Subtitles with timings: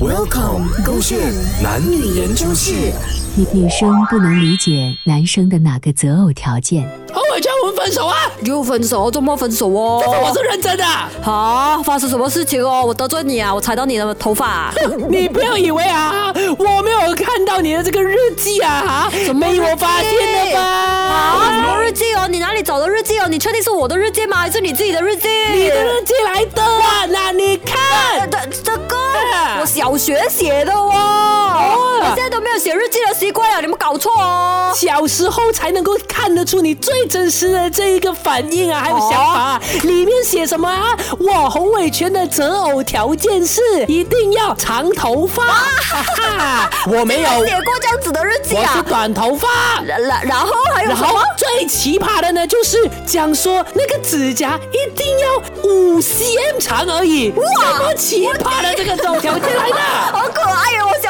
[0.00, 1.18] Welcome，勾线
[1.62, 2.72] 男女研究室。
[3.36, 6.88] 女女生不能理解男生的哪个择偶条件？
[7.12, 8.16] 何伟叫我们分手啊！
[8.42, 10.02] 又分手，周末分手哦。
[10.04, 10.84] 我是认真的。
[10.84, 12.84] 啊，发生什么事情哦？
[12.84, 13.54] 我得罪你啊？
[13.54, 14.72] 我踩到你的头发？
[15.10, 20.12] 你不要以为啊，我没有看到你的这个日记啊，怎么被我发现
[20.50, 20.60] 了吧？
[20.60, 22.26] 啊，什么日记哦？
[22.28, 23.28] 你哪里找的日记哦？
[23.28, 24.38] 你确定是我的日记吗？
[24.38, 25.28] 还是你自己的日记？
[25.52, 27.06] 你的日记来的啊？
[29.88, 30.92] 小学写的哦。
[32.00, 34.70] 我现在都没有写日记的习惯了，你们搞错哦。
[34.76, 39.58] 小时候才能够看得出你最真实的这一个反应啊，还有想法。
[39.84, 40.94] 里面写什么啊？
[41.18, 45.42] 我洪伟全的择偶条件是一定要长头发。
[46.86, 48.70] 我没有写过这样子的日记啊。
[48.70, 49.48] 我是短头发。
[49.86, 51.18] 然然后还有什么？
[51.38, 52.76] 最奇葩的呢，就是
[53.06, 57.30] 讲说那个指甲一定要五 cm 长而已。
[57.30, 57.42] 哇，
[57.76, 59.76] 什么奇葩的这个择偶条件来的？
[60.12, 60.86] 好可爱哟！
[60.88, 61.07] 我小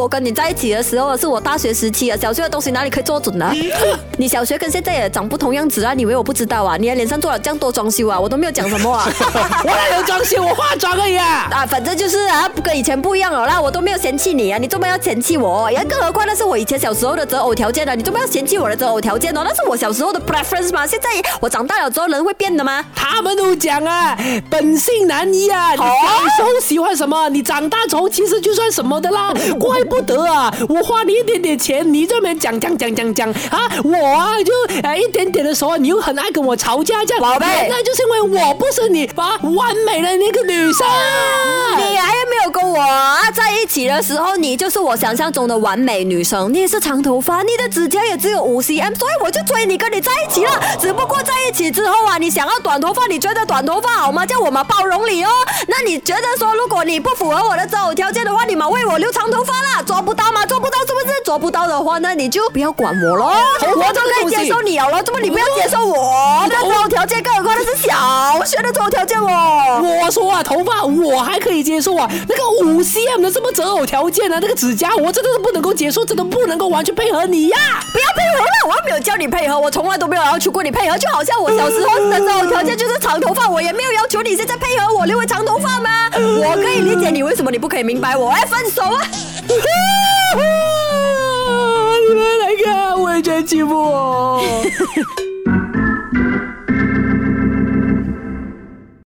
[0.00, 3.52] 我跟你在一起的时候是我大学时期啊，小学的东西哪里可以做准呢？
[4.16, 5.92] 你小学跟现在也长不同样子啊？
[5.92, 6.76] 你以为我不知道啊？
[6.78, 8.18] 你的脸上做了这样多装修啊？
[8.18, 9.06] 我都没有讲什么啊！
[9.62, 10.42] 我哪有装修？
[10.42, 11.48] 我化妆而已啊！
[11.52, 15.70] 啊，反正就是啊，不跟以前不一样了啦，我都没有嫌弃你啊，你做么要嫌弃我？
[15.70, 19.42] 也更何况那是我以前小时候的择偶条件呢，你做么要嫌弃我的择偶条件呢？
[19.46, 21.08] 那是我小时候的 preference 嘛，现在
[21.40, 22.82] 我长大了之后人会变的吗？
[22.94, 24.16] 他们都讲啊，
[24.48, 25.84] 本性难移啊，你小
[26.36, 30.50] 时候喜欢什么，你长大之后其实就算什么的啦， 怪不得啊。
[30.68, 33.68] 我花你一点点钱，你这边讲讲讲讲讲啊！
[33.84, 34.52] 我啊就
[34.82, 40.86] 哎一点点的时候，你又很爱跟我吵架，这样宝贝，那就是因为我不是你啊完美的那个女生。
[41.76, 42.78] 你还没有跟我
[43.34, 46.52] 在一起的时候，你就是我想象中的完美女生。
[46.52, 50.52] 你也是长头发，你的指甲也只有五 cm，所以我就追你跟你在一起了。
[50.80, 54.24] 只不过在一起之后啊，你想要短头发，你觉得短头发好吗？
[54.24, 55.30] 叫我们包容你哦。
[55.66, 60.44] 那你觉得说，如果你不符合我的择偶条件的话，为我留长头发了，抓不到吗？
[60.44, 61.19] 抓不到是不是？
[61.30, 63.30] 做不到的话，那你就不要管我喽。
[63.62, 66.44] 我都可以接受你了，怎么你不要接受我？
[66.48, 69.80] 那择偶条件，更何况那是小学的择偶条件哦。
[69.80, 74.40] 我说啊，头发我还可以接受啊，那个五 cm 的什么择偶条件啊？
[74.42, 77.56] 那个指甲我真的是不能够接受，真的不能够完全配合你呀！
[77.92, 85.88] 不要配合了，我又没有叫你配合，我从来都没有要求过你配合，就好像我小时候的择偶条件就是长头发，我也没有要求你现在配合我留回长头发吗？
[86.12, 89.06] 我可以理解你为什么你不可以明白我，哎，分手啊！
[94.70, 95.59] Ha ha ha!